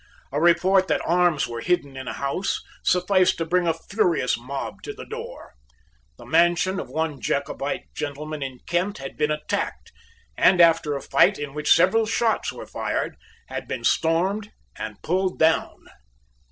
A 0.31 0.41
report 0.41 0.87
that 0.87 1.05
arms 1.05 1.47
were 1.47 1.61
hidden 1.61 1.95
in 1.95 2.07
a 2.07 2.13
house 2.13 2.59
sufficed 2.83 3.37
to 3.37 3.45
bring 3.45 3.67
a 3.67 3.73
furious 3.75 4.35
mob 4.35 4.81
to 4.81 4.93
the 4.93 5.05
door. 5.05 5.53
The 6.17 6.25
mansion 6.25 6.79
of 6.79 6.89
one 6.89 7.21
Jacobite 7.21 7.83
gentleman 7.93 8.41
in 8.41 8.61
Kent 8.65 8.97
had 8.97 9.15
been 9.15 9.29
attacked, 9.29 9.91
and, 10.35 10.59
after 10.59 10.95
a 10.95 11.03
fight 11.03 11.37
in 11.37 11.53
which 11.53 11.71
several 11.75 12.07
shots 12.07 12.51
were 12.51 12.65
fired, 12.65 13.15
had 13.49 13.67
been 13.67 13.83
stormed 13.83 14.51
and 14.75 14.99
pulled 15.03 15.37
down. 15.37 15.77